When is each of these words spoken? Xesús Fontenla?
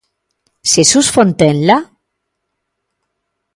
Xesús 0.71 1.07
Fontenla? 1.15 1.77